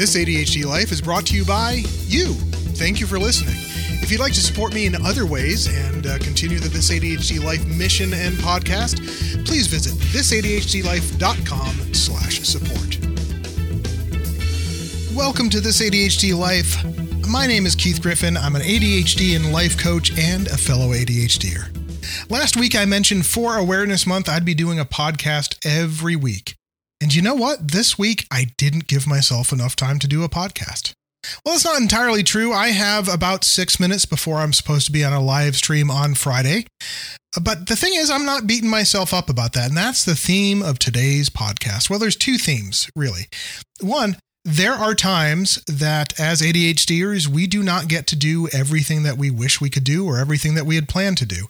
[0.00, 2.32] This ADHD Life is brought to you by you.
[2.72, 3.56] Thank you for listening.
[4.02, 7.44] If you'd like to support me in other ways and uh, continue the This ADHD
[7.44, 9.04] Life mission and podcast,
[9.44, 12.96] please visit thisadhdlife.com slash support.
[15.14, 16.82] Welcome to This ADHD Life.
[17.28, 18.38] My name is Keith Griffin.
[18.38, 22.30] I'm an ADHD and life coach and a fellow ADHDer.
[22.30, 26.54] Last week I mentioned for Awareness Month I'd be doing a podcast every week.
[27.00, 27.68] And you know what?
[27.72, 30.92] This week I didn't give myself enough time to do a podcast.
[31.44, 32.52] Well, it's not entirely true.
[32.52, 36.14] I have about six minutes before I'm supposed to be on a live stream on
[36.14, 36.66] Friday.
[37.40, 39.68] But the thing is, I'm not beating myself up about that.
[39.68, 41.88] And that's the theme of today's podcast.
[41.88, 43.28] Well, there's two themes, really.
[43.80, 49.18] One, there are times that as ADHDers, we do not get to do everything that
[49.18, 51.48] we wish we could do or everything that we had planned to do.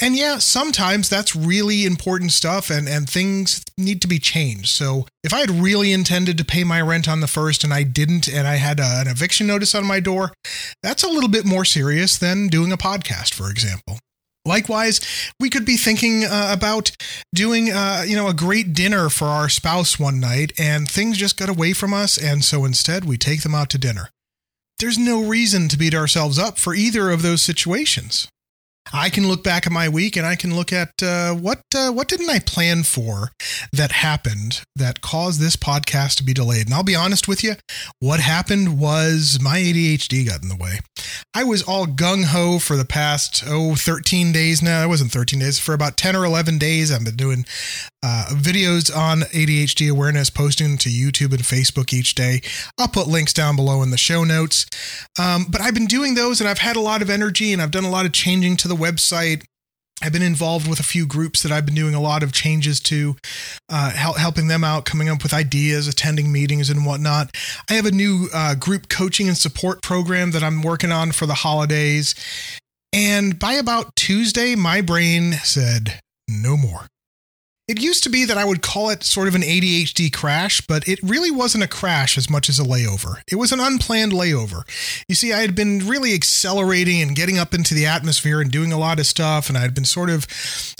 [0.00, 4.68] And yeah, sometimes that's really important stuff and, and things need to be changed.
[4.68, 7.82] So if I had really intended to pay my rent on the first and I
[7.82, 10.32] didn't, and I had a, an eviction notice on my door,
[10.82, 13.98] that's a little bit more serious than doing a podcast, for example.
[14.46, 15.00] Likewise,
[15.38, 16.92] we could be thinking uh, about
[17.34, 21.36] doing, uh, you know, a great dinner for our spouse one night, and things just
[21.36, 24.08] got away from us, and so instead we take them out to dinner.
[24.78, 28.28] There's no reason to beat ourselves up for either of those situations.
[28.92, 31.92] I can look back at my week and I can look at uh, what uh,
[31.92, 33.30] what didn't I plan for
[33.72, 36.66] that happened that caused this podcast to be delayed.
[36.66, 37.54] And I'll be honest with you,
[38.00, 40.80] what happened was my ADHD got in the way.
[41.34, 44.84] I was all gung ho for the past oh 13 days now.
[44.84, 46.92] It wasn't 13 days for about 10 or 11 days.
[46.92, 47.44] I've been doing
[48.02, 52.40] uh, videos on ADHD awareness, posting to YouTube and Facebook each day.
[52.78, 54.66] I'll put links down below in the show notes.
[55.18, 57.70] Um, but I've been doing those and I've had a lot of energy and I've
[57.70, 59.44] done a lot of changing to the website.
[60.02, 62.80] I've been involved with a few groups that I've been doing a lot of changes
[62.80, 63.16] to,
[63.68, 67.36] uh, help, helping them out, coming up with ideas, attending meetings, and whatnot.
[67.68, 71.26] I have a new uh, group coaching and support program that I'm working on for
[71.26, 72.14] the holidays.
[72.92, 76.86] And by about Tuesday, my brain said, no more.
[77.70, 80.88] It used to be that I would call it sort of an ADHD crash, but
[80.88, 83.22] it really wasn't a crash as much as a layover.
[83.30, 84.64] It was an unplanned layover.
[85.08, 88.72] You see, I had been really accelerating and getting up into the atmosphere and doing
[88.72, 90.26] a lot of stuff, and I had been sort of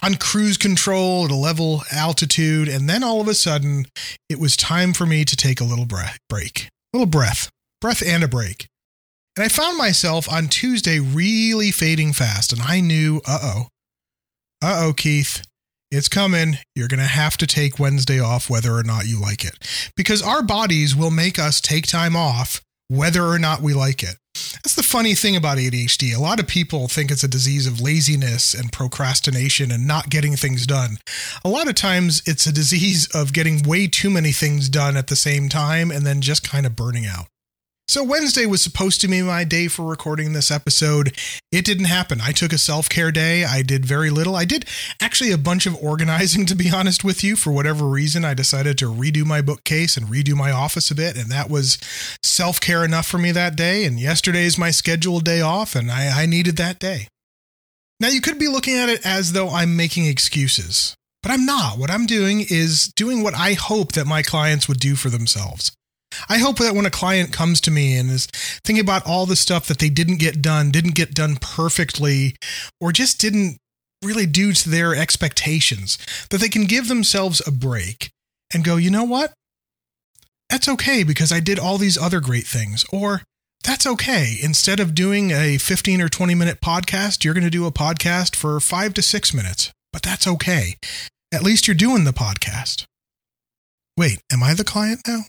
[0.00, 3.86] on cruise control at a level altitude, and then all of a sudden,
[4.28, 8.22] it was time for me to take a little breath, break, little breath, breath and
[8.22, 8.68] a break.
[9.36, 13.66] And I found myself on Tuesday really fading fast, and I knew, uh oh,
[14.62, 15.42] uh oh, Keith,
[15.90, 16.58] it's coming.
[16.74, 19.56] You're going to have to take Wednesday off whether or not you like it.
[19.96, 24.16] Because our bodies will make us take time off whether or not we like it.
[24.52, 26.14] That's the funny thing about ADHD.
[26.14, 30.36] A lot of people think it's a disease of laziness and procrastination and not getting
[30.36, 30.98] things done.
[31.44, 35.06] A lot of times it's a disease of getting way too many things done at
[35.06, 37.26] the same time and then just kind of burning out.
[37.88, 41.16] So, Wednesday was supposed to be my day for recording this episode.
[41.52, 42.20] It didn't happen.
[42.20, 43.44] I took a self care day.
[43.44, 44.34] I did very little.
[44.34, 44.64] I did
[45.00, 47.36] actually a bunch of organizing, to be honest with you.
[47.36, 51.16] For whatever reason, I decided to redo my bookcase and redo my office a bit.
[51.16, 51.78] And that was
[52.24, 53.84] self care enough for me that day.
[53.84, 57.06] And yesterday is my scheduled day off, and I, I needed that day.
[58.00, 61.78] Now, you could be looking at it as though I'm making excuses, but I'm not.
[61.78, 65.70] What I'm doing is doing what I hope that my clients would do for themselves.
[66.28, 68.26] I hope that when a client comes to me and is
[68.64, 72.36] thinking about all the stuff that they didn't get done, didn't get done perfectly,
[72.80, 73.58] or just didn't
[74.02, 75.98] really do to their expectations,
[76.30, 78.10] that they can give themselves a break
[78.52, 79.32] and go, you know what?
[80.48, 82.84] That's okay because I did all these other great things.
[82.92, 83.22] Or
[83.64, 84.36] that's okay.
[84.40, 88.36] Instead of doing a 15 or 20 minute podcast, you're going to do a podcast
[88.36, 89.72] for five to six minutes.
[89.92, 90.76] But that's okay.
[91.32, 92.84] At least you're doing the podcast.
[93.96, 95.22] Wait, am I the client now?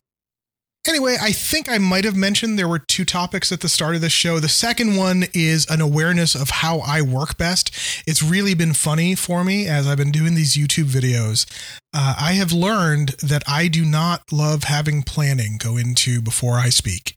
[0.88, 4.02] Anyway, I think I might have mentioned there were two topics at the start of
[4.02, 4.40] the show.
[4.40, 7.76] The second one is an awareness of how I work best.
[8.08, 11.46] It's really been funny for me as I've been doing these YouTube videos.
[11.94, 16.70] Uh, I have learned that I do not love having planning go into before I
[16.70, 17.16] speak.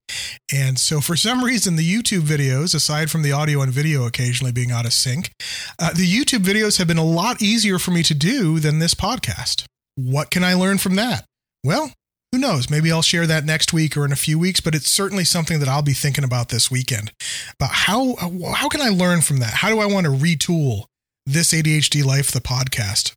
[0.52, 4.52] And so, for some reason, the YouTube videos, aside from the audio and video occasionally
[4.52, 5.30] being out of sync,
[5.78, 8.94] uh, the YouTube videos have been a lot easier for me to do than this
[8.94, 9.64] podcast.
[9.94, 11.24] What can I learn from that?
[11.62, 11.92] Well,
[12.32, 12.70] who knows?
[12.70, 15.58] Maybe I'll share that next week or in a few weeks, but it's certainly something
[15.58, 17.12] that I'll be thinking about this weekend.
[17.58, 18.14] About how
[18.54, 19.54] how can I learn from that?
[19.54, 20.84] How do I want to retool
[21.26, 23.12] this ADHD life, the podcast?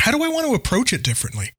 [0.00, 1.52] How do I want to approach it differently?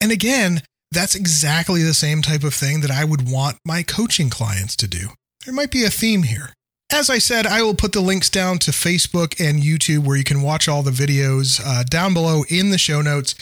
[0.00, 4.30] And again, that's exactly the same type of thing that I would want my coaching
[4.30, 5.08] clients to do.
[5.44, 6.54] There might be a theme here.
[6.90, 10.24] As I said, I will put the links down to Facebook and YouTube where you
[10.24, 13.34] can watch all the videos uh, down below in the show notes.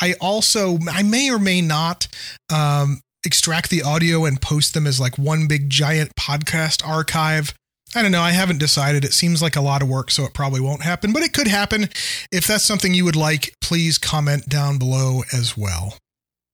[0.00, 2.08] I also, I may or may not
[2.52, 7.54] um, extract the audio and post them as like one big giant podcast archive.
[7.94, 8.20] I don't know.
[8.20, 9.04] I haven't decided.
[9.04, 11.48] It seems like a lot of work, so it probably won't happen, but it could
[11.48, 11.88] happen.
[12.30, 15.96] If that's something you would like, please comment down below as well.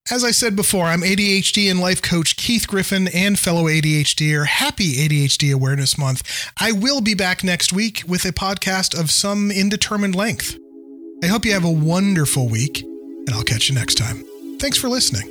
[0.08, 4.46] As I said before, I'm ADHD and life coach Keith Griffin and fellow ADHDer.
[4.46, 6.22] Happy ADHD Awareness Month.
[6.56, 10.56] I will be back next week with a podcast of some indeterminate length.
[11.24, 14.24] I hope you have a wonderful week, and I'll catch you next time.
[14.60, 15.28] Thanks for listening.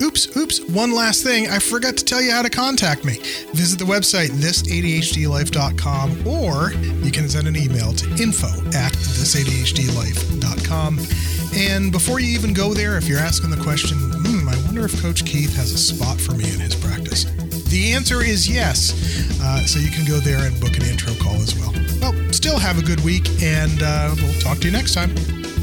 [0.00, 1.50] Oops, oops, one last thing.
[1.50, 3.18] I forgot to tell you how to contact me.
[3.52, 6.72] Visit the website, thisadhdlife.com, or
[7.04, 11.41] you can send an email to info at thisadhdlife.com.
[11.54, 15.00] And before you even go there, if you're asking the question, hmm, I wonder if
[15.02, 17.24] Coach Keith has a spot for me in his practice.
[17.70, 18.92] The answer is yes.
[19.40, 21.72] Uh, so you can go there and book an intro call as well.
[22.00, 25.10] Well, still have a good week, and uh, we'll talk to you next time.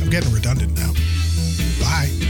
[0.02, 0.94] I'm getting redundant now.
[1.80, 2.29] Bye.